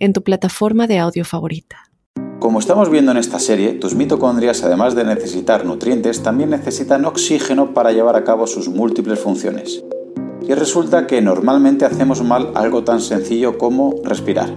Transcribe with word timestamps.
en 0.00 0.12
tu 0.12 0.22
plataforma 0.22 0.86
de 0.86 0.98
audio 0.98 1.24
favorita. 1.24 1.90
Como 2.40 2.58
estamos 2.58 2.90
viendo 2.90 3.12
en 3.12 3.18
esta 3.18 3.38
serie, 3.38 3.74
tus 3.74 3.94
mitocondrias, 3.94 4.64
además 4.64 4.94
de 4.94 5.04
necesitar 5.04 5.64
nutrientes, 5.64 6.22
también 6.22 6.50
necesitan 6.50 7.04
oxígeno 7.04 7.74
para 7.74 7.92
llevar 7.92 8.16
a 8.16 8.24
cabo 8.24 8.46
sus 8.46 8.68
múltiples 8.68 9.20
funciones. 9.20 9.84
Y 10.48 10.54
resulta 10.54 11.06
que 11.06 11.20
normalmente 11.20 11.84
hacemos 11.84 12.22
mal 12.22 12.50
algo 12.54 12.82
tan 12.82 13.00
sencillo 13.02 13.58
como 13.58 13.94
respirar. 14.02 14.56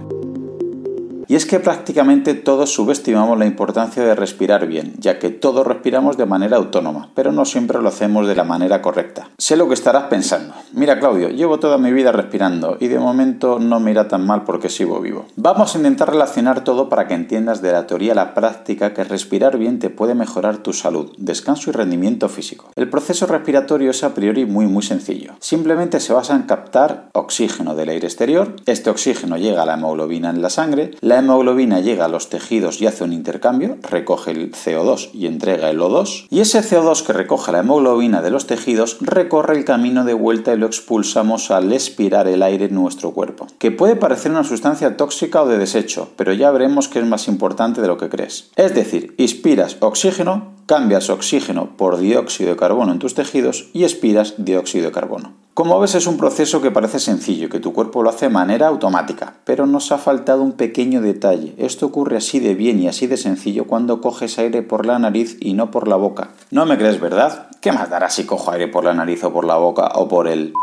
Y 1.26 1.36
es 1.36 1.46
que 1.46 1.60
prácticamente 1.60 2.34
todos 2.34 2.72
subestimamos 2.72 3.38
la 3.38 3.46
importancia 3.46 4.04
de 4.04 4.14
respirar 4.14 4.66
bien, 4.66 4.94
ya 4.98 5.18
que 5.18 5.30
todos 5.30 5.66
respiramos 5.66 6.16
de 6.16 6.26
manera 6.26 6.56
autónoma, 6.56 7.10
pero 7.14 7.32
no 7.32 7.44
siempre 7.44 7.80
lo 7.80 7.88
hacemos 7.88 8.26
de 8.26 8.34
la 8.34 8.44
manera 8.44 8.82
correcta. 8.82 9.28
Sé 9.38 9.56
lo 9.56 9.68
que 9.68 9.74
estarás 9.74 10.04
pensando. 10.04 10.54
Mira 10.72 10.98
Claudio, 10.98 11.28
llevo 11.28 11.58
toda 11.58 11.78
mi 11.78 11.92
vida 11.92 12.12
respirando 12.12 12.76
y 12.80 12.88
de 12.88 12.98
momento 12.98 13.58
no 13.58 13.80
me 13.80 13.90
irá 13.90 14.08
tan 14.08 14.26
mal 14.26 14.44
porque 14.44 14.68
sigo 14.68 15.00
vivo. 15.00 15.26
Vamos 15.36 15.74
a 15.74 15.78
intentar 15.78 16.10
relacionar 16.10 16.64
todo 16.64 16.88
para 16.88 17.06
que 17.06 17.14
entiendas 17.14 17.62
de 17.62 17.72
la 17.72 17.86
teoría 17.86 18.12
a 18.12 18.16
la 18.16 18.34
práctica 18.34 18.92
que 18.94 19.04
respirar 19.04 19.58
bien 19.58 19.78
te 19.78 19.90
puede 19.90 20.14
mejorar 20.14 20.58
tu 20.58 20.72
salud, 20.72 21.12
descanso 21.18 21.70
y 21.70 21.72
rendimiento 21.72 22.28
físico. 22.28 22.70
El 22.76 22.90
proceso 22.90 23.26
respiratorio 23.26 23.90
es 23.90 24.04
a 24.04 24.14
priori 24.14 24.44
muy 24.46 24.66
muy 24.66 24.82
sencillo. 24.82 25.34
Simplemente 25.40 26.00
se 26.00 26.12
basa 26.12 26.34
en 26.34 26.42
captar 26.42 27.08
oxígeno 27.12 27.74
del 27.74 27.88
aire 27.88 28.06
exterior, 28.06 28.56
este 28.66 28.90
oxígeno 28.90 29.36
llega 29.36 29.62
a 29.62 29.66
la 29.66 29.74
hemoglobina 29.74 30.30
en 30.30 30.42
la 30.42 30.50
sangre, 30.50 30.92
hemoglobina 31.18 31.80
llega 31.80 32.04
a 32.06 32.08
los 32.08 32.28
tejidos 32.28 32.80
y 32.80 32.86
hace 32.86 33.04
un 33.04 33.12
intercambio, 33.12 33.78
recoge 33.82 34.30
el 34.30 34.52
CO2 34.52 35.10
y 35.12 35.26
entrega 35.26 35.70
el 35.70 35.80
O2, 35.80 36.26
y 36.30 36.40
ese 36.40 36.60
CO2 36.60 37.04
que 37.04 37.12
recoge 37.12 37.52
la 37.52 37.60
hemoglobina 37.60 38.22
de 38.22 38.30
los 38.30 38.46
tejidos 38.46 38.98
recorre 39.00 39.56
el 39.56 39.64
camino 39.64 40.04
de 40.04 40.14
vuelta 40.14 40.54
y 40.54 40.58
lo 40.58 40.66
expulsamos 40.66 41.50
al 41.50 41.72
expirar 41.72 42.26
el 42.28 42.42
aire 42.42 42.66
en 42.66 42.74
nuestro 42.74 43.12
cuerpo, 43.12 43.46
que 43.58 43.70
puede 43.70 43.96
parecer 43.96 44.30
una 44.30 44.44
sustancia 44.44 44.96
tóxica 44.96 45.42
o 45.42 45.48
de 45.48 45.58
desecho, 45.58 46.10
pero 46.16 46.32
ya 46.32 46.50
veremos 46.50 46.88
que 46.88 47.00
es 47.00 47.06
más 47.06 47.28
importante 47.28 47.80
de 47.80 47.88
lo 47.88 47.98
que 47.98 48.08
crees. 48.08 48.50
Es 48.56 48.74
decir, 48.74 49.14
inspiras 49.18 49.76
oxígeno, 49.80 50.53
cambias 50.66 51.10
oxígeno 51.10 51.76
por 51.76 51.98
dióxido 51.98 52.50
de 52.50 52.56
carbono 52.56 52.92
en 52.92 52.98
tus 52.98 53.14
tejidos 53.14 53.68
y 53.72 53.84
expiras 53.84 54.34
dióxido 54.38 54.86
de 54.86 54.92
carbono. 54.92 55.32
Como 55.54 55.78
ves 55.78 55.94
es 55.94 56.08
un 56.08 56.16
proceso 56.16 56.60
que 56.60 56.72
parece 56.72 56.98
sencillo, 56.98 57.48
que 57.48 57.60
tu 57.60 57.72
cuerpo 57.72 58.02
lo 58.02 58.10
hace 58.10 58.26
de 58.26 58.32
manera 58.32 58.66
automática, 58.66 59.34
pero 59.44 59.66
nos 59.66 59.92
ha 59.92 59.98
faltado 59.98 60.42
un 60.42 60.52
pequeño 60.52 61.00
detalle. 61.00 61.54
Esto 61.58 61.86
ocurre 61.86 62.16
así 62.16 62.40
de 62.40 62.56
bien 62.56 62.80
y 62.80 62.88
así 62.88 63.06
de 63.06 63.16
sencillo 63.16 63.66
cuando 63.66 64.00
coges 64.00 64.38
aire 64.38 64.62
por 64.62 64.84
la 64.84 64.98
nariz 64.98 65.36
y 65.40 65.54
no 65.54 65.70
por 65.70 65.86
la 65.86 65.94
boca. 65.94 66.30
No 66.50 66.66
me 66.66 66.76
crees, 66.76 67.00
¿verdad? 67.00 67.46
¿Qué 67.60 67.70
más 67.70 67.88
dará 67.88 68.10
si 68.10 68.24
cojo 68.24 68.50
aire 68.50 68.66
por 68.66 68.84
la 68.84 68.94
nariz 68.94 69.22
o 69.22 69.32
por 69.32 69.44
la 69.44 69.56
boca 69.56 69.92
o 69.94 70.08
por 70.08 70.26
el 70.26 70.54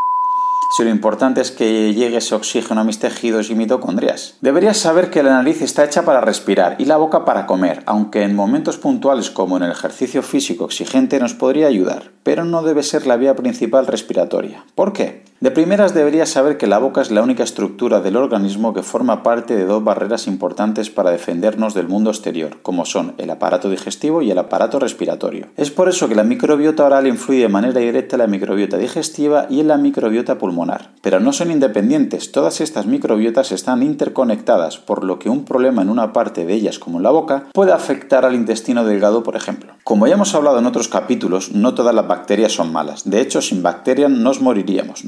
si 0.71 0.83
lo 0.83 0.89
importante 0.89 1.41
es 1.41 1.51
que 1.51 1.93
llegue 1.93 2.17
ese 2.17 2.33
oxígeno 2.33 2.81
a 2.81 2.83
mis 2.83 2.99
tejidos 2.99 3.49
y 3.49 3.55
mitocondrias. 3.55 4.35
Deberías 4.41 4.77
saber 4.77 5.09
que 5.09 5.21
la 5.21 5.31
nariz 5.31 5.61
está 5.61 5.83
hecha 5.83 6.03
para 6.03 6.21
respirar 6.21 6.77
y 6.79 6.85
la 6.85 6.97
boca 6.97 7.25
para 7.25 7.45
comer, 7.45 7.83
aunque 7.85 8.23
en 8.23 8.35
momentos 8.35 8.77
puntuales 8.77 9.29
como 9.29 9.57
en 9.57 9.63
el 9.63 9.71
ejercicio 9.71 10.23
físico 10.23 10.65
exigente 10.65 11.19
nos 11.19 11.33
podría 11.33 11.67
ayudar, 11.67 12.11
pero 12.23 12.45
no 12.45 12.63
debe 12.63 12.83
ser 12.83 13.05
la 13.05 13.17
vía 13.17 13.35
principal 13.35 13.85
respiratoria. 13.85 14.63
¿Por 14.75 14.93
qué? 14.93 15.23
De 15.41 15.49
primeras 15.49 15.95
deberías 15.95 16.29
saber 16.29 16.57
que 16.57 16.67
la 16.67 16.77
boca 16.77 17.01
es 17.01 17.09
la 17.09 17.23
única 17.23 17.41
estructura 17.41 17.99
del 17.99 18.15
organismo 18.15 18.75
que 18.75 18.83
forma 18.83 19.23
parte 19.23 19.55
de 19.55 19.65
dos 19.65 19.83
barreras 19.83 20.27
importantes 20.27 20.91
para 20.91 21.09
defendernos 21.09 21.73
del 21.73 21.87
mundo 21.87 22.11
exterior, 22.11 22.61
como 22.61 22.85
son 22.85 23.15
el 23.17 23.31
aparato 23.31 23.67
digestivo 23.67 24.21
y 24.21 24.29
el 24.29 24.37
aparato 24.37 24.77
respiratorio. 24.77 25.47
Es 25.57 25.71
por 25.71 25.89
eso 25.89 26.07
que 26.07 26.13
la 26.13 26.23
microbiota 26.23 26.85
oral 26.85 27.07
influye 27.07 27.41
de 27.41 27.49
manera 27.49 27.79
directa 27.79 28.17
en 28.17 28.19
la 28.19 28.27
microbiota 28.27 28.77
digestiva 28.77 29.47
y 29.49 29.61
en 29.61 29.69
la 29.69 29.77
microbiota 29.77 30.37
pulmonar. 30.37 30.91
Pero 31.01 31.19
no 31.19 31.33
son 31.33 31.49
independientes, 31.49 32.31
todas 32.31 32.61
estas 32.61 32.85
microbiotas 32.85 33.51
están 33.51 33.81
interconectadas, 33.81 34.77
por 34.77 35.03
lo 35.03 35.17
que 35.17 35.31
un 35.31 35.43
problema 35.43 35.81
en 35.81 35.89
una 35.89 36.13
parte 36.13 36.45
de 36.45 36.53
ellas, 36.53 36.77
como 36.77 36.97
en 36.97 37.03
la 37.03 37.09
boca, 37.09 37.45
puede 37.51 37.71
afectar 37.71 38.25
al 38.25 38.35
intestino 38.35 38.85
delgado, 38.85 39.23
por 39.23 39.35
ejemplo. 39.35 39.73
Como 39.83 40.05
ya 40.05 40.13
hemos 40.13 40.35
hablado 40.35 40.59
en 40.59 40.67
otros 40.67 40.87
capítulos, 40.87 41.53
no 41.53 41.73
todas 41.73 41.95
las 41.95 42.07
bacterias 42.07 42.51
son 42.51 42.71
malas. 42.71 43.09
De 43.09 43.21
hecho, 43.21 43.41
sin 43.41 43.63
bacterias 43.63 44.11
nos 44.11 44.39
moriríamos 44.39 45.03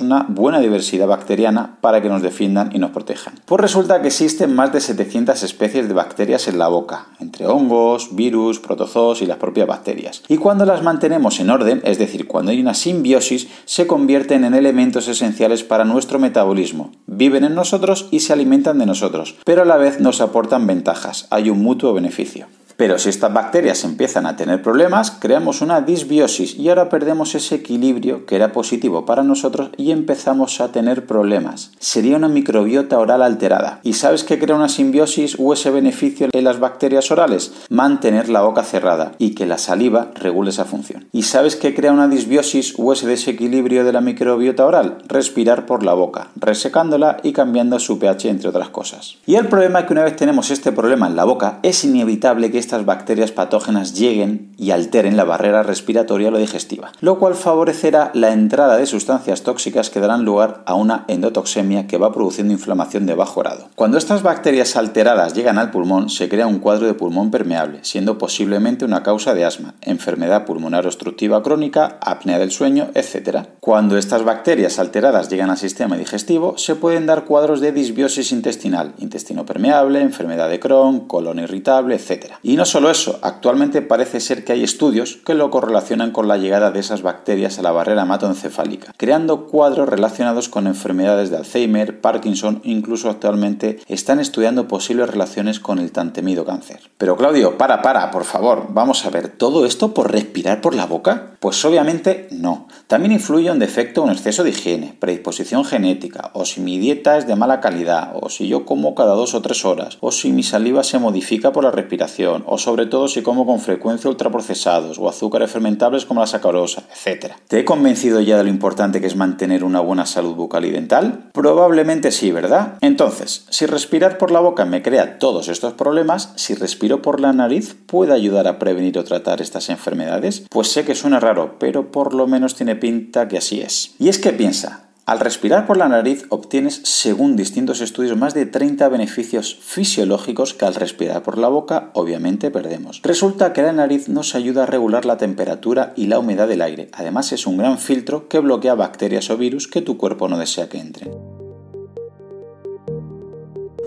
una 0.00 0.26
buena 0.28 0.60
diversidad 0.60 1.06
bacteriana 1.06 1.78
para 1.80 2.00
que 2.00 2.08
nos 2.08 2.22
defiendan 2.22 2.70
y 2.74 2.78
nos 2.78 2.90
protejan. 2.90 3.34
Pues 3.46 3.60
resulta 3.60 4.00
que 4.00 4.08
existen 4.08 4.54
más 4.54 4.72
de 4.72 4.80
700 4.80 5.42
especies 5.42 5.88
de 5.88 5.94
bacterias 5.94 6.48
en 6.48 6.58
la 6.58 6.68
boca, 6.68 7.06
entre 7.20 7.46
hongos, 7.46 8.14
virus, 8.14 8.58
protozoos 8.58 9.22
y 9.22 9.26
las 9.26 9.38
propias 9.38 9.66
bacterias. 9.66 10.22
Y 10.28 10.36
cuando 10.36 10.64
las 10.64 10.82
mantenemos 10.82 11.40
en 11.40 11.50
orden, 11.50 11.80
es 11.84 11.98
decir, 11.98 12.26
cuando 12.26 12.50
hay 12.50 12.60
una 12.60 12.74
simbiosis, 12.74 13.48
se 13.64 13.86
convierten 13.86 14.44
en 14.44 14.54
elementos 14.54 15.08
esenciales 15.08 15.64
para 15.64 15.84
nuestro 15.84 16.18
metabolismo. 16.18 16.92
Viven 17.06 17.44
en 17.44 17.54
nosotros 17.54 18.08
y 18.10 18.20
se 18.20 18.32
alimentan 18.32 18.78
de 18.78 18.86
nosotros, 18.86 19.36
pero 19.44 19.62
a 19.62 19.64
la 19.64 19.76
vez 19.76 20.00
nos 20.00 20.20
aportan 20.20 20.66
ventajas. 20.66 21.26
Hay 21.30 21.50
un 21.50 21.62
mutuo 21.62 21.92
beneficio. 21.92 22.46
Pero 22.78 22.96
si 22.96 23.08
estas 23.08 23.34
bacterias 23.34 23.82
empiezan 23.82 24.24
a 24.24 24.36
tener 24.36 24.62
problemas, 24.62 25.10
creamos 25.10 25.62
una 25.62 25.80
disbiosis 25.80 26.54
y 26.56 26.68
ahora 26.68 26.88
perdemos 26.88 27.34
ese 27.34 27.56
equilibrio 27.56 28.24
que 28.24 28.36
era 28.36 28.52
positivo 28.52 29.04
para 29.04 29.24
nosotros 29.24 29.70
y 29.76 29.90
empezamos 29.90 30.60
a 30.60 30.70
tener 30.70 31.04
problemas. 31.04 31.72
Sería 31.80 32.16
una 32.16 32.28
microbiota 32.28 33.00
oral 33.00 33.22
alterada. 33.22 33.80
¿Y 33.82 33.94
sabes 33.94 34.22
qué 34.22 34.38
crea 34.38 34.54
una 34.54 34.68
simbiosis 34.68 35.36
o 35.40 35.52
ese 35.52 35.72
beneficio 35.72 36.28
en 36.30 36.44
las 36.44 36.60
bacterias 36.60 37.10
orales? 37.10 37.52
Mantener 37.68 38.28
la 38.28 38.42
boca 38.42 38.62
cerrada 38.62 39.10
y 39.18 39.34
que 39.34 39.46
la 39.46 39.58
saliva 39.58 40.12
regule 40.14 40.50
esa 40.50 40.64
función. 40.64 41.08
¿Y 41.10 41.24
sabes 41.24 41.56
qué 41.56 41.74
crea 41.74 41.90
una 41.90 42.06
disbiosis 42.06 42.74
o 42.78 42.92
ese 42.92 43.08
desequilibrio 43.08 43.82
de 43.82 43.92
la 43.92 44.00
microbiota 44.00 44.64
oral? 44.64 44.98
Respirar 45.08 45.66
por 45.66 45.82
la 45.82 45.94
boca, 45.94 46.28
resecándola 46.36 47.16
y 47.24 47.32
cambiando 47.32 47.80
su 47.80 47.98
pH 47.98 48.28
entre 48.28 48.50
otras 48.50 48.68
cosas. 48.68 49.16
Y 49.26 49.34
el 49.34 49.48
problema 49.48 49.80
es 49.80 49.86
que 49.86 49.94
una 49.94 50.04
vez 50.04 50.14
tenemos 50.14 50.52
este 50.52 50.70
problema 50.70 51.08
en 51.08 51.16
la 51.16 51.24
boca, 51.24 51.58
es 51.64 51.82
inevitable 51.82 52.52
que 52.52 52.67
estas 52.68 52.84
bacterias 52.84 53.32
patógenas 53.32 53.94
lleguen 53.94 54.52
y 54.58 54.72
alteren 54.72 55.16
la 55.16 55.24
barrera 55.24 55.62
respiratoria 55.62 56.28
o 56.28 56.36
digestiva, 56.36 56.92
lo 57.00 57.18
cual 57.18 57.34
favorecerá 57.34 58.10
la 58.12 58.30
entrada 58.34 58.76
de 58.76 58.84
sustancias 58.84 59.42
tóxicas 59.42 59.88
que 59.88 60.00
darán 60.00 60.26
lugar 60.26 60.64
a 60.66 60.74
una 60.74 61.06
endotoxemia 61.08 61.86
que 61.86 61.96
va 61.96 62.12
produciendo 62.12 62.52
inflamación 62.52 63.06
de 63.06 63.14
bajo 63.14 63.40
grado. 63.40 63.70
Cuando 63.74 63.96
estas 63.96 64.22
bacterias 64.22 64.76
alteradas 64.76 65.32
llegan 65.32 65.56
al 65.56 65.70
pulmón, 65.70 66.10
se 66.10 66.28
crea 66.28 66.46
un 66.46 66.58
cuadro 66.58 66.86
de 66.86 66.92
pulmón 66.92 67.30
permeable, 67.30 67.78
siendo 67.84 68.18
posiblemente 68.18 68.84
una 68.84 69.02
causa 69.02 69.32
de 69.32 69.46
asma, 69.46 69.74
enfermedad 69.80 70.44
pulmonar 70.44 70.84
obstructiva 70.84 71.42
crónica, 71.42 71.96
apnea 72.02 72.38
del 72.38 72.50
sueño, 72.50 72.88
etc. 72.92 73.46
Cuando 73.60 73.96
estas 73.96 74.24
bacterias 74.24 74.78
alteradas 74.78 75.30
llegan 75.30 75.48
al 75.48 75.56
sistema 75.56 75.96
digestivo, 75.96 76.58
se 76.58 76.74
pueden 76.74 77.06
dar 77.06 77.24
cuadros 77.24 77.62
de 77.62 77.72
disbiosis 77.72 78.30
intestinal, 78.30 78.92
intestino 78.98 79.46
permeable, 79.46 80.02
enfermedad 80.02 80.50
de 80.50 80.60
Crohn, 80.60 81.08
colon 81.08 81.38
irritable, 81.38 81.94
etc. 81.94 82.34
no 82.58 82.64
solo 82.64 82.90
eso, 82.90 83.20
actualmente 83.22 83.82
parece 83.82 84.18
ser 84.18 84.44
que 84.44 84.52
hay 84.52 84.64
estudios 84.64 85.20
que 85.24 85.34
lo 85.34 85.48
correlacionan 85.48 86.10
con 86.10 86.26
la 86.26 86.38
llegada 86.38 86.72
de 86.72 86.80
esas 86.80 87.02
bacterias 87.02 87.56
a 87.56 87.62
la 87.62 87.70
barrera 87.70 88.02
hematoencefálica, 88.02 88.92
creando 88.96 89.46
cuadros 89.46 89.88
relacionados 89.88 90.48
con 90.48 90.66
enfermedades 90.66 91.30
de 91.30 91.36
Alzheimer, 91.36 92.00
Parkinson, 92.00 92.60
incluso 92.64 93.10
actualmente 93.10 93.78
están 93.86 94.18
estudiando 94.18 94.66
posibles 94.66 95.08
relaciones 95.08 95.60
con 95.60 95.78
el 95.78 95.92
tan 95.92 96.12
temido 96.12 96.44
cáncer. 96.44 96.80
Pero 96.98 97.16
Claudio, 97.16 97.56
para, 97.56 97.80
para, 97.80 98.10
por 98.10 98.24
favor, 98.24 98.66
vamos 98.70 99.06
a 99.06 99.10
ver, 99.10 99.28
¿todo 99.28 99.64
esto 99.64 99.94
por 99.94 100.10
respirar 100.10 100.60
por 100.60 100.74
la 100.74 100.86
boca? 100.86 101.34
Pues 101.38 101.64
obviamente 101.64 102.26
no. 102.32 102.66
También 102.88 103.12
influye 103.12 103.52
un 103.52 103.60
defecto 103.60 104.02
un 104.02 104.10
exceso 104.10 104.42
de 104.42 104.50
higiene, 104.50 104.96
predisposición 104.98 105.64
genética, 105.64 106.32
o 106.34 106.44
si 106.44 106.60
mi 106.60 106.80
dieta 106.80 107.18
es 107.18 107.28
de 107.28 107.36
mala 107.36 107.60
calidad, 107.60 108.14
o 108.20 108.28
si 108.28 108.48
yo 108.48 108.64
como 108.64 108.96
cada 108.96 109.14
dos 109.14 109.34
o 109.34 109.42
tres 109.42 109.64
horas, 109.64 109.98
o 110.00 110.10
si 110.10 110.32
mi 110.32 110.42
saliva 110.42 110.82
se 110.82 110.98
modifica 110.98 111.52
por 111.52 111.62
la 111.62 111.70
respiración, 111.70 112.42
o 112.48 112.58
sobre 112.58 112.86
todo 112.86 113.08
si 113.08 113.22
como 113.22 113.46
con 113.46 113.60
frecuencia 113.60 114.10
ultraprocesados 114.10 114.98
o 114.98 115.08
azúcares 115.08 115.50
fermentables 115.50 116.04
como 116.04 116.20
la 116.20 116.26
sacarosa, 116.26 116.82
etc. 116.90 117.32
¿Te 117.46 117.60
he 117.60 117.64
convencido 117.64 118.20
ya 118.20 118.36
de 118.36 118.44
lo 118.44 118.50
importante 118.50 119.00
que 119.00 119.06
es 119.06 119.16
mantener 119.16 119.64
una 119.64 119.80
buena 119.80 120.06
salud 120.06 120.34
bucal 120.34 120.64
y 120.64 120.70
dental? 120.70 121.30
Probablemente 121.32 122.10
sí, 122.10 122.30
¿verdad? 122.30 122.74
Entonces, 122.80 123.46
si 123.50 123.66
respirar 123.66 124.18
por 124.18 124.30
la 124.30 124.40
boca 124.40 124.64
me 124.64 124.82
crea 124.82 125.18
todos 125.18 125.48
estos 125.48 125.74
problemas, 125.74 126.32
si 126.36 126.54
respiro 126.54 127.02
por 127.02 127.20
la 127.20 127.32
nariz 127.32 127.76
puede 127.86 128.12
ayudar 128.12 128.48
a 128.48 128.58
prevenir 128.58 128.98
o 128.98 129.04
tratar 129.04 129.40
estas 129.40 129.68
enfermedades, 129.68 130.44
pues 130.50 130.68
sé 130.68 130.84
que 130.84 130.94
suena 130.94 131.20
raro, 131.20 131.56
pero 131.58 131.90
por 131.90 132.14
lo 132.14 132.26
menos 132.26 132.54
tiene 132.54 132.76
pinta 132.76 133.28
que 133.28 133.38
así 133.38 133.60
es. 133.60 133.94
Y 133.98 134.08
es 134.08 134.18
que 134.18 134.32
piensa, 134.32 134.87
Al 135.08 135.20
respirar 135.20 135.66
por 135.66 135.78
la 135.78 135.88
nariz 135.88 136.26
obtienes, 136.28 136.82
según 136.84 137.34
distintos 137.34 137.80
estudios, 137.80 138.18
más 138.18 138.34
de 138.34 138.44
30 138.44 138.90
beneficios 138.90 139.56
fisiológicos 139.58 140.52
que 140.52 140.66
al 140.66 140.74
respirar 140.74 141.22
por 141.22 141.38
la 141.38 141.48
boca 141.48 141.88
obviamente 141.94 142.50
perdemos. 142.50 143.00
Resulta 143.02 143.54
que 143.54 143.62
la 143.62 143.72
nariz 143.72 144.10
nos 144.10 144.34
ayuda 144.34 144.64
a 144.64 144.66
regular 144.66 145.06
la 145.06 145.16
temperatura 145.16 145.94
y 145.96 146.08
la 146.08 146.18
humedad 146.18 146.46
del 146.46 146.60
aire. 146.60 146.90
Además 146.92 147.32
es 147.32 147.46
un 147.46 147.56
gran 147.56 147.78
filtro 147.78 148.28
que 148.28 148.40
bloquea 148.40 148.74
bacterias 148.74 149.30
o 149.30 149.38
virus 149.38 149.66
que 149.66 149.80
tu 149.80 149.96
cuerpo 149.96 150.28
no 150.28 150.36
desea 150.36 150.68
que 150.68 150.78
entren. 150.78 151.10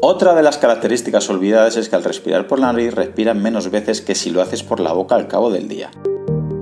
Otra 0.01 0.33
de 0.33 0.41
las 0.41 0.57
características 0.57 1.29
olvidadas 1.29 1.77
es 1.77 1.87
que 1.87 1.97
al 1.97 2.03
respirar 2.03 2.47
por 2.47 2.57
la 2.57 2.73
nariz 2.73 2.95
respiras 2.95 3.35
menos 3.35 3.69
veces 3.69 4.01
que 4.01 4.15
si 4.15 4.31
lo 4.31 4.41
haces 4.41 4.63
por 4.63 4.79
la 4.79 4.91
boca 4.91 5.13
al 5.13 5.27
cabo 5.27 5.51
del 5.51 5.67
día. 5.67 5.91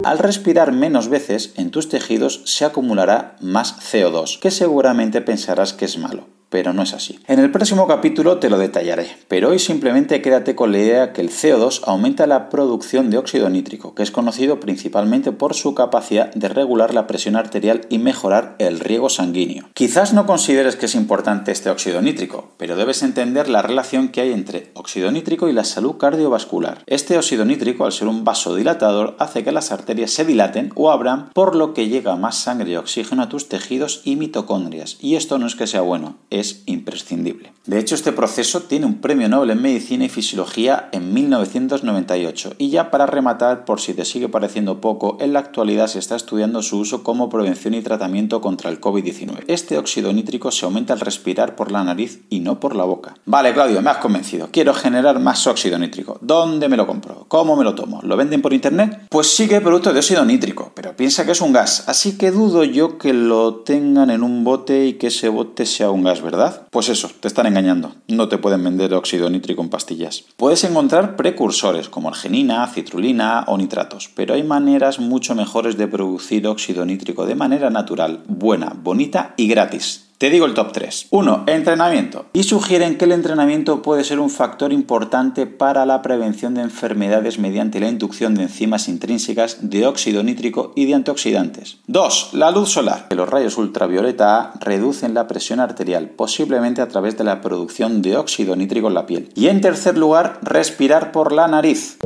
Al 0.03 0.17
respirar 0.17 0.71
menos 0.71 1.09
veces, 1.09 1.53
en 1.57 1.71
tus 1.71 1.89
tejidos 1.89 2.41
se 2.45 2.65
acumulará 2.65 3.35
más 3.41 3.75
CO2, 3.79 4.39
que 4.39 4.51
seguramente 4.51 5.21
pensarás 5.21 5.73
que 5.73 5.85
es 5.85 5.97
malo 5.97 6.38
pero 6.49 6.73
no 6.73 6.83
es 6.83 6.93
así. 6.93 7.19
En 7.27 7.39
el 7.39 7.51
próximo 7.51 7.87
capítulo 7.87 8.37
te 8.37 8.49
lo 8.49 8.57
detallaré, 8.57 9.07
pero 9.27 9.49
hoy 9.49 9.59
simplemente 9.59 10.21
quédate 10.21 10.55
con 10.55 10.71
la 10.71 10.79
idea 10.79 11.13
que 11.13 11.21
el 11.21 11.29
CO2 11.29 11.81
aumenta 11.85 12.27
la 12.27 12.49
producción 12.49 13.09
de 13.09 13.17
óxido 13.17 13.49
nítrico, 13.49 13.95
que 13.95 14.03
es 14.03 14.11
conocido 14.11 14.59
principalmente 14.59 15.31
por 15.31 15.53
su 15.53 15.75
capacidad 15.75 16.33
de 16.33 16.49
regular 16.49 16.93
la 16.93 17.07
presión 17.07 17.35
arterial 17.35 17.81
y 17.89 17.99
mejorar 17.99 18.55
el 18.59 18.79
riego 18.79 19.09
sanguíneo. 19.09 19.69
Quizás 19.73 20.13
no 20.13 20.25
consideres 20.25 20.75
que 20.75 20.87
es 20.87 20.95
importante 20.95 21.51
este 21.51 21.69
óxido 21.69 22.01
nítrico, 22.01 22.51
pero 22.57 22.75
debes 22.75 23.03
entender 23.03 23.49
la 23.49 23.61
relación 23.61 24.09
que 24.09 24.21
hay 24.21 24.33
entre 24.33 24.71
óxido 24.73 25.11
nítrico 25.11 25.49
y 25.49 25.53
la 25.53 25.63
salud 25.63 25.97
cardiovascular. 25.97 26.83
Este 26.87 27.17
óxido 27.17 27.45
nítrico, 27.45 27.85
al 27.85 27.91
ser 27.91 28.07
un 28.07 28.23
vasodilatador, 28.23 29.15
hace 29.19 29.43
que 29.43 29.51
las 29.51 29.71
arterias 29.71 30.11
se 30.11 30.25
dilaten 30.25 30.71
o 30.75 30.91
abran, 30.91 31.29
por 31.33 31.55
lo 31.55 31.73
que 31.73 31.87
llega 31.87 32.15
más 32.15 32.37
sangre 32.37 32.71
y 32.71 32.75
oxígeno 32.75 33.23
a 33.23 33.29
tus 33.29 33.49
tejidos 33.49 34.01
y 34.03 34.15
mitocondrias. 34.15 34.97
Y 34.99 35.15
esto 35.15 35.37
no 35.37 35.47
es 35.47 35.55
que 35.55 35.67
sea 35.67 35.81
bueno, 35.81 36.17
es 36.39 36.63
imprescindible. 36.65 37.51
De 37.65 37.77
hecho, 37.77 37.95
este 37.95 38.11
proceso 38.11 38.61
tiene 38.61 38.85
un 38.85 38.95
premio 38.95 39.29
Nobel 39.29 39.51
en 39.51 39.61
Medicina 39.61 40.05
y 40.05 40.09
Fisiología 40.09 40.89
en 40.91 41.13
1998 41.13 42.53
y 42.57 42.69
ya 42.69 42.89
para 42.89 43.05
rematar, 43.05 43.65
por 43.65 43.79
si 43.79 43.93
te 43.93 44.05
sigue 44.05 44.27
pareciendo 44.27 44.81
poco, 44.81 45.17
en 45.19 45.33
la 45.33 45.39
actualidad 45.39 45.87
se 45.87 45.99
está 45.99 46.15
estudiando 46.15 46.63
su 46.63 46.79
uso 46.79 47.03
como 47.03 47.29
prevención 47.29 47.73
y 47.75 47.81
tratamiento 47.81 48.41
contra 48.41 48.69
el 48.69 48.81
COVID-19. 48.81 49.43
Este 49.47 49.77
óxido 49.77 50.11
nítrico 50.13 50.51
se 50.51 50.65
aumenta 50.65 50.93
al 50.93 50.99
respirar 50.99 51.55
por 51.55 51.71
la 51.71 51.83
nariz 51.83 52.21
y 52.29 52.39
no 52.39 52.59
por 52.59 52.75
la 52.75 52.85
boca. 52.85 53.15
Vale, 53.25 53.53
Claudio, 53.53 53.81
me 53.81 53.91
has 53.91 53.97
convencido. 53.97 54.49
Quiero 54.51 54.73
generar 54.73 55.19
más 55.19 55.45
óxido 55.45 55.77
nítrico. 55.77 56.17
¿Dónde 56.21 56.69
me 56.69 56.77
lo 56.77 56.87
compro? 56.87 57.25
¿Cómo 57.27 57.55
me 57.55 57.63
lo 57.63 57.75
tomo? 57.75 58.01
¿Lo 58.01 58.17
venden 58.17 58.41
por 58.41 58.53
internet? 58.53 59.07
Pues 59.09 59.27
sí 59.27 59.47
que 59.47 59.61
producto 59.61 59.93
de 59.93 59.99
óxido 59.99 60.25
nítrico, 60.25 60.71
pero 60.73 60.95
piensa 60.95 61.25
que 61.25 61.33
es 61.33 61.41
un 61.41 61.53
gas, 61.53 61.83
así 61.87 62.17
que 62.17 62.31
dudo 62.31 62.63
yo 62.63 62.97
que 62.97 63.13
lo 63.13 63.55
tengan 63.57 64.09
en 64.09 64.23
un 64.23 64.43
bote 64.43 64.87
y 64.87 64.93
que 64.93 65.07
ese 65.07 65.29
bote 65.29 65.65
sea 65.65 65.91
un 65.91 66.03
gas, 66.03 66.21
¿verdad? 66.29 66.67
Pues 66.69 66.89
eso, 66.89 67.09
te 67.19 67.27
están 67.27 67.47
engañando. 67.47 67.95
No 68.07 68.29
te 68.29 68.37
pueden 68.37 68.63
vender 68.63 68.93
óxido 68.93 69.31
nítrico 69.31 69.63
en 69.63 69.69
pastillas. 69.69 70.25
Puedes 70.37 70.63
encontrar 70.63 71.15
precursores 71.15 71.89
como 71.89 72.09
arginina, 72.09 72.67
citrulina 72.67 73.45
o 73.47 73.57
nitratos, 73.57 74.11
pero 74.13 74.35
hay 74.35 74.43
maneras 74.43 74.99
mucho 74.99 75.33
mejores 75.33 75.75
de 75.75 75.87
producir 75.87 76.45
óxido 76.45 76.85
nítrico 76.85 77.25
de 77.25 77.33
manera 77.33 77.71
natural, 77.71 78.21
buena, 78.27 78.75
bonita 78.75 79.33
y 79.37 79.47
gratis. 79.47 80.08
Te 80.19 80.29
digo 80.29 80.45
el 80.45 80.53
top 80.53 80.73
3. 80.73 81.07
1. 81.11 81.43
Entrenamiento. 81.47 82.25
Y 82.33 82.43
sugieren 82.43 82.97
que 82.97 83.05
el 83.05 83.13
entrenamiento 83.13 83.81
puede 83.81 84.03
ser 84.03 84.19
un 84.19 84.29
factor 84.29 84.73
importante 84.73 85.47
para 85.47 85.85
la 85.85 86.01
prevención 86.01 86.55
de 86.55 86.61
enfermedades 86.61 87.39
mediante 87.39 87.79
la 87.79 87.87
inducción 87.87 88.35
de 88.35 88.43
enzimas 88.43 88.89
intrínsecas 88.89 89.69
de 89.69 89.87
óxido 89.87 90.21
nítrico 90.21 90.73
y 90.75 90.87
de 90.87 90.95
antioxidantes. 90.95 91.77
2. 91.87 92.31
La 92.33 92.51
luz 92.51 92.67
solar. 92.67 93.07
Los 93.15 93.29
rayos 93.29 93.57
ultravioleta 93.57 94.41
A 94.41 94.53
reducen 94.59 95.13
la 95.13 95.25
presión 95.25 95.61
arterial, 95.61 96.09
posiblemente 96.09 96.81
a 96.81 96.89
través 96.89 97.17
de 97.17 97.23
la 97.23 97.39
producción 97.39 98.01
de 98.01 98.17
óxido 98.17 98.57
nítrico 98.57 98.89
en 98.89 98.95
la 98.95 99.05
piel. 99.05 99.29
Y 99.35 99.47
en 99.47 99.61
tercer 99.61 99.97
lugar, 99.97 100.39
respirar 100.41 101.13
por 101.13 101.31
la 101.31 101.47
nariz 101.47 101.97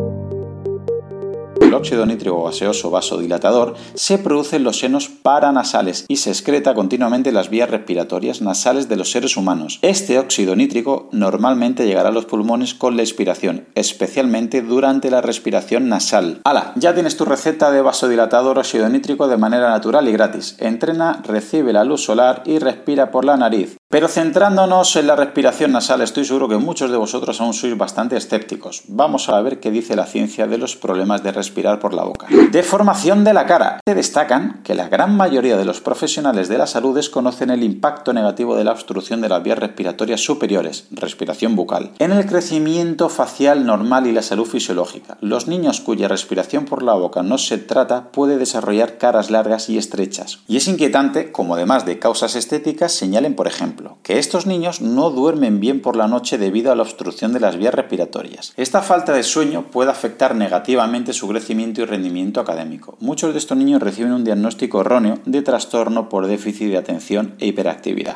el 1.73 1.79
óxido 1.79 2.05
nítrico 2.05 2.43
gaseoso 2.43 2.91
vasodilatador 2.91 3.73
se 3.95 4.19
produce 4.19 4.57
en 4.57 4.63
los 4.63 4.77
senos 4.77 5.09
paranasales 5.09 6.05
y 6.07 6.17
se 6.17 6.29
excreta 6.29 6.75
continuamente 6.75 7.29
en 7.29 7.35
las 7.35 7.49
vías 7.49 7.69
respiratorias 7.69 8.43
nasales 8.43 8.89
de 8.89 8.95
los 8.95 9.09
seres 9.09 9.37
humanos. 9.37 9.79
Este 9.81 10.19
óxido 10.19 10.55
nítrico 10.55 11.09
normalmente 11.11 11.87
llegará 11.87 12.09
a 12.09 12.11
los 12.11 12.25
pulmones 12.25 12.75
con 12.75 12.95
la 12.95 13.01
expiración, 13.01 13.65
especialmente 13.73 14.61
durante 14.61 15.09
la 15.09 15.21
respiración 15.21 15.89
nasal. 15.89 16.41
¡Hala! 16.43 16.73
Ya 16.75 16.93
tienes 16.93 17.17
tu 17.17 17.25
receta 17.25 17.71
de 17.71 17.81
vasodilatador 17.81 18.59
óxido 18.59 18.87
nítrico 18.87 19.27
de 19.27 19.37
manera 19.37 19.71
natural 19.71 20.07
y 20.07 20.11
gratis. 20.11 20.55
Entrena, 20.59 21.23
recibe 21.25 21.73
la 21.73 21.83
luz 21.83 22.03
solar 22.03 22.43
y 22.45 22.59
respira 22.59 23.09
por 23.09 23.25
la 23.25 23.35
nariz. 23.35 23.77
Pero 23.93 24.07
centrándonos 24.07 24.95
en 24.95 25.05
la 25.05 25.15
respiración 25.15 25.71
nasal, 25.71 26.01
estoy 26.01 26.25
seguro 26.25 26.49
que 26.49 26.57
muchos 26.57 26.89
de 26.89 26.97
vosotros 26.97 27.39
aún 27.39 27.53
sois 27.53 27.77
bastante 27.77 28.17
escépticos. 28.17 28.81
Vamos 28.87 29.29
a 29.29 29.39
ver 29.39 29.59
qué 29.59 29.69
dice 29.69 29.95
la 29.95 30.07
ciencia 30.07 30.47
de 30.47 30.57
los 30.57 30.75
problemas 30.75 31.21
de 31.21 31.31
respirar 31.31 31.77
por 31.77 31.93
la 31.93 32.01
boca. 32.01 32.25
Deformación 32.51 33.23
de 33.23 33.35
la 33.35 33.45
cara. 33.45 33.81
Se 33.85 33.93
destacan 33.93 34.61
que 34.63 34.73
la 34.73 34.89
gran 34.89 35.15
mayoría 35.15 35.57
de 35.57 35.65
los 35.65 35.79
profesionales 35.79 36.49
de 36.49 36.57
la 36.57 36.65
salud 36.65 36.95
desconocen 36.95 37.51
el 37.51 37.61
impacto 37.61 38.13
negativo 38.13 38.55
de 38.55 38.63
la 38.63 38.71
obstrucción 38.71 39.21
de 39.21 39.29
las 39.29 39.43
vías 39.43 39.59
respiratorias 39.59 40.21
superiores, 40.21 40.87
respiración 40.89 41.55
bucal, 41.55 41.91
en 41.99 42.13
el 42.13 42.25
crecimiento 42.25 43.09
facial 43.09 43.63
normal 43.63 44.07
y 44.07 44.11
la 44.11 44.23
salud 44.23 44.47
fisiológica. 44.47 45.19
Los 45.21 45.47
niños 45.47 45.81
cuya 45.81 46.07
respiración 46.07 46.65
por 46.65 46.81
la 46.81 46.95
boca 46.95 47.21
no 47.21 47.37
se 47.37 47.59
trata 47.59 48.09
puede 48.09 48.39
desarrollar 48.39 48.97
caras 48.97 49.29
largas 49.29 49.69
y 49.69 49.77
estrechas. 49.77 50.39
Y 50.47 50.57
es 50.57 50.67
inquietante 50.67 51.31
como 51.31 51.53
además 51.53 51.85
de 51.85 51.99
causas 51.99 52.35
estéticas 52.35 52.91
señalen, 52.91 53.35
por 53.35 53.45
ejemplo, 53.45 53.82
que 54.03 54.19
estos 54.19 54.45
niños 54.45 54.81
no 54.81 55.09
duermen 55.09 55.59
bien 55.59 55.81
por 55.81 55.95
la 55.95 56.07
noche 56.07 56.37
debido 56.37 56.71
a 56.71 56.75
la 56.75 56.83
obstrucción 56.83 57.33
de 57.33 57.39
las 57.39 57.57
vías 57.57 57.73
respiratorias. 57.73 58.53
Esta 58.57 58.81
falta 58.81 59.13
de 59.13 59.23
sueño 59.23 59.65
puede 59.71 59.91
afectar 59.91 60.35
negativamente 60.35 61.13
su 61.13 61.27
crecimiento 61.27 61.81
y 61.81 61.85
rendimiento 61.85 62.39
académico. 62.39 62.97
Muchos 62.99 63.33
de 63.33 63.39
estos 63.39 63.57
niños 63.57 63.81
reciben 63.81 64.13
un 64.13 64.23
diagnóstico 64.23 64.81
erróneo 64.81 65.19
de 65.25 65.41
trastorno 65.41 66.09
por 66.09 66.27
déficit 66.27 66.69
de 66.69 66.77
atención 66.77 67.35
e 67.39 67.47
hiperactividad. 67.47 68.15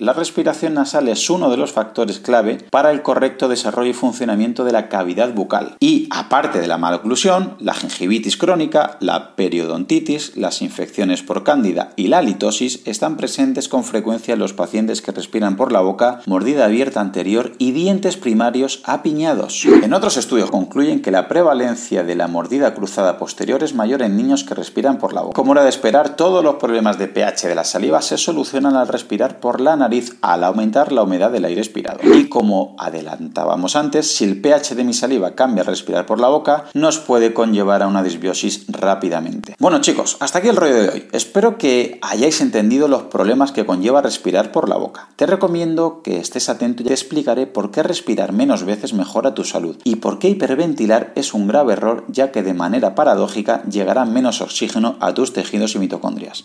La 0.00 0.14
respiración 0.14 0.72
nasal 0.72 1.08
es 1.08 1.28
uno 1.28 1.50
de 1.50 1.58
los 1.58 1.72
factores 1.72 2.20
clave 2.20 2.56
para 2.70 2.90
el 2.90 3.02
correcto 3.02 3.48
desarrollo 3.48 3.90
y 3.90 3.92
funcionamiento 3.92 4.64
de 4.64 4.72
la 4.72 4.88
cavidad 4.88 5.34
bucal. 5.34 5.76
Y 5.78 6.08
aparte 6.10 6.58
de 6.58 6.68
la 6.68 6.78
maloclusión, 6.78 7.56
la 7.58 7.74
gingivitis 7.74 8.38
crónica, 8.38 8.96
la 9.00 9.36
periodontitis, 9.36 10.38
las 10.38 10.62
infecciones 10.62 11.22
por 11.22 11.44
cándida 11.44 11.92
y 11.96 12.06
la 12.06 12.22
litosis 12.22 12.80
están 12.86 13.18
presentes 13.18 13.68
con 13.68 13.84
frecuencia 13.84 14.32
en 14.32 14.40
los 14.40 14.54
pacientes 14.54 15.02
que 15.02 15.12
respiran 15.12 15.56
por 15.56 15.70
la 15.70 15.82
boca, 15.82 16.22
mordida 16.24 16.64
abierta 16.64 17.02
anterior 17.02 17.52
y 17.58 17.72
dientes 17.72 18.16
primarios 18.16 18.80
apiñados. 18.86 19.66
En 19.66 19.92
otros 19.92 20.16
estudios 20.16 20.50
concluyen 20.50 21.02
que 21.02 21.10
la 21.10 21.28
prevalencia 21.28 22.04
de 22.04 22.14
la 22.14 22.26
mordida 22.26 22.72
cruzada 22.72 23.18
posterior 23.18 23.62
es 23.62 23.74
mayor 23.74 24.00
en 24.00 24.16
niños 24.16 24.44
que 24.44 24.54
respiran 24.54 24.96
por 24.96 25.12
la 25.12 25.20
boca. 25.20 25.34
Como 25.34 25.52
era 25.52 25.62
de 25.62 25.68
esperar, 25.68 26.16
todos 26.16 26.42
los 26.42 26.54
problemas 26.54 26.98
de 26.98 27.08
pH 27.08 27.48
de 27.48 27.54
la 27.54 27.64
saliva 27.64 28.00
se 28.00 28.16
solucionan 28.16 28.76
al 28.76 28.88
respirar 28.88 29.40
por 29.40 29.60
la 29.60 29.76
al 30.22 30.44
aumentar 30.44 30.92
la 30.92 31.02
humedad 31.02 31.30
del 31.30 31.44
aire 31.44 31.60
expirado. 31.60 31.98
Y 32.02 32.28
como 32.28 32.74
adelantábamos 32.78 33.76
antes, 33.76 34.14
si 34.14 34.24
el 34.24 34.40
pH 34.40 34.74
de 34.74 34.84
mi 34.84 34.92
saliva 34.92 35.34
cambia 35.34 35.62
al 35.62 35.66
respirar 35.66 36.06
por 36.06 36.20
la 36.20 36.28
boca, 36.28 36.66
nos 36.74 36.98
puede 36.98 37.34
conllevar 37.34 37.82
a 37.82 37.88
una 37.88 38.02
disbiosis 38.02 38.66
rápidamente. 38.68 39.56
Bueno 39.58 39.80
chicos, 39.80 40.16
hasta 40.20 40.38
aquí 40.38 40.48
el 40.48 40.56
rollo 40.56 40.74
de 40.74 40.88
hoy. 40.88 41.08
Espero 41.12 41.58
que 41.58 41.98
hayáis 42.02 42.40
entendido 42.40 42.88
los 42.88 43.04
problemas 43.04 43.52
que 43.52 43.66
conlleva 43.66 44.02
respirar 44.02 44.52
por 44.52 44.68
la 44.68 44.76
boca. 44.76 45.08
Te 45.16 45.26
recomiendo 45.26 46.02
que 46.02 46.18
estés 46.18 46.48
atento 46.48 46.82
y 46.82 46.86
te 46.86 46.92
explicaré 46.92 47.46
por 47.46 47.70
qué 47.70 47.82
respirar 47.82 48.32
menos 48.32 48.64
veces 48.64 48.94
mejora 48.94 49.34
tu 49.34 49.44
salud 49.44 49.76
y 49.84 49.96
por 49.96 50.18
qué 50.18 50.28
hiperventilar 50.28 51.12
es 51.16 51.34
un 51.34 51.48
grave 51.48 51.72
error 51.72 52.04
ya 52.08 52.30
que 52.30 52.42
de 52.42 52.54
manera 52.54 52.94
paradójica 52.94 53.62
llegará 53.64 54.04
menos 54.04 54.40
oxígeno 54.40 54.96
a 55.00 55.14
tus 55.14 55.32
tejidos 55.32 55.74
y 55.74 55.78
mitocondrias. 55.78 56.44